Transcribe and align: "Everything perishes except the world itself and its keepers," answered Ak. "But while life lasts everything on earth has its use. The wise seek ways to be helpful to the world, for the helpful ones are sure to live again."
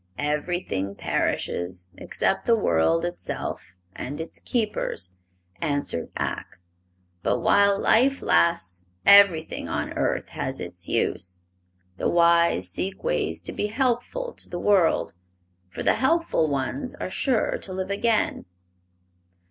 "Everything 0.17 0.95
perishes 0.95 1.91
except 1.95 2.45
the 2.47 2.55
world 2.55 3.05
itself 3.05 3.75
and 3.95 4.19
its 4.19 4.39
keepers," 4.41 5.15
answered 5.61 6.09
Ak. 6.17 6.57
"But 7.21 7.41
while 7.41 7.77
life 7.77 8.23
lasts 8.23 8.83
everything 9.05 9.69
on 9.69 9.93
earth 9.93 10.29
has 10.29 10.59
its 10.59 10.87
use. 10.89 11.41
The 11.97 12.09
wise 12.09 12.67
seek 12.67 13.03
ways 13.03 13.43
to 13.43 13.51
be 13.51 13.67
helpful 13.67 14.33
to 14.37 14.49
the 14.49 14.57
world, 14.57 15.13
for 15.69 15.83
the 15.83 15.93
helpful 15.93 16.49
ones 16.49 16.95
are 16.95 17.11
sure 17.11 17.59
to 17.59 17.71
live 17.71 17.91
again." 17.91 18.45